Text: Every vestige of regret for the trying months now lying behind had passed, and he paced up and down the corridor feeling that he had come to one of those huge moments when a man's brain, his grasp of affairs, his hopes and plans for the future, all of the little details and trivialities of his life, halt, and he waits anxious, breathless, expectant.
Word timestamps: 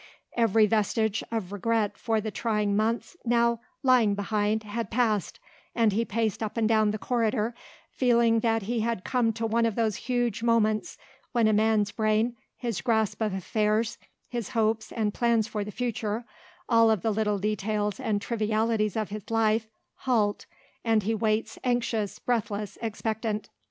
Every 0.35 0.65
vestige 0.65 1.23
of 1.31 1.51
regret 1.51 1.95
for 1.95 2.19
the 2.19 2.31
trying 2.31 2.75
months 2.75 3.15
now 3.23 3.59
lying 3.83 4.15
behind 4.15 4.63
had 4.63 4.89
passed, 4.89 5.39
and 5.75 5.93
he 5.93 6.05
paced 6.05 6.41
up 6.41 6.57
and 6.57 6.67
down 6.67 6.89
the 6.89 6.97
corridor 6.97 7.53
feeling 7.91 8.39
that 8.39 8.63
he 8.63 8.79
had 8.79 9.03
come 9.03 9.31
to 9.33 9.45
one 9.45 9.63
of 9.67 9.75
those 9.75 9.97
huge 10.07 10.41
moments 10.41 10.97
when 11.33 11.47
a 11.47 11.53
man's 11.53 11.91
brain, 11.91 12.35
his 12.57 12.81
grasp 12.81 13.21
of 13.21 13.31
affairs, 13.31 13.99
his 14.27 14.49
hopes 14.49 14.91
and 14.91 15.13
plans 15.13 15.45
for 15.47 15.63
the 15.63 15.69
future, 15.69 16.25
all 16.67 16.89
of 16.89 17.03
the 17.03 17.11
little 17.11 17.37
details 17.37 17.99
and 17.99 18.23
trivialities 18.23 18.95
of 18.95 19.09
his 19.11 19.29
life, 19.29 19.67
halt, 19.97 20.47
and 20.83 21.03
he 21.03 21.13
waits 21.13 21.59
anxious, 21.63 22.17
breathless, 22.17 22.75
expectant. 22.81 23.49